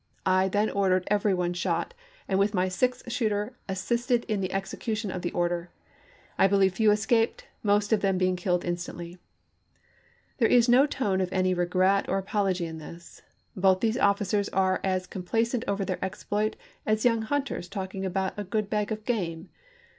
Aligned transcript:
I 0.25 0.47
then 0.49 0.71
ordered 0.71 1.07
every 1.11 1.35
one 1.35 1.53
shot, 1.53 1.91
«Treat 1.93 1.97
and 2.29 2.39
with 2.39 2.55
my 2.55 2.67
six 2.69 3.03
shooter 3.07 3.53
assisted 3.69 4.23
in 4.23 4.41
the 4.41 4.51
execution 4.51 5.11
pSsTnerl" 5.11 5.15
of 5.17 5.21
the 5.21 5.31
order. 5.31 5.69
I 6.39 6.47
believe 6.47 6.73
few 6.73 6.89
escaped, 6.89 7.45
most 7.61 7.93
of 7.93 8.01
them 8.01 8.17
'cSS^m, 8.17 8.19
p. 8.19 8.25
645. 8.25 8.25
being 8.25 8.35
killed 8.35 8.65
instantly." 8.65 9.17
There 10.39 10.47
is 10.47 10.67
no 10.67 10.87
tone 10.87 11.21
of 11.21 11.29
any 11.31 11.53
regret 11.53 12.09
or 12.09 12.17
apology 12.17 12.65
in 12.65 12.79
this— 12.79 13.21
both 13.55 13.81
these 13.81 13.99
officers 13.99 14.49
are 14.49 14.79
as 14.83 15.05
complacent 15.05 15.63
over 15.67 15.85
their 15.85 16.03
exploit 16.03 16.55
as 16.83 17.05
young 17.05 17.21
hunt 17.21 17.51
ers 17.51 17.69
talking 17.69 18.03
about 18.03 18.33
a 18.39 18.43
good 18.43 18.71
bag 18.71 18.91
of 18.91 19.05
game. 19.05 19.49